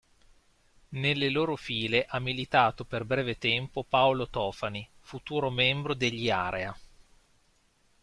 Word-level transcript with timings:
Nelle 0.93 1.29
loro 1.29 1.55
file 1.55 2.07
ha 2.09 2.17
militato 2.17 2.85
per 2.85 3.05
breve 3.05 3.37
tempo 3.37 3.83
Paolo 3.83 4.27
Tofani 4.31 4.89
futuro 4.99 5.51
membro 5.51 5.93
degli 5.93 6.27
Area. 6.31 6.75